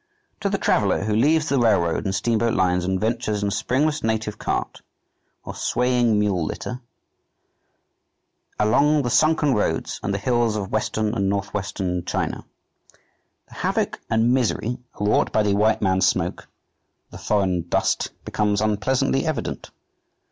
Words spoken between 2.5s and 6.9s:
lines and ventures, in springless native cart or swaying mule litter,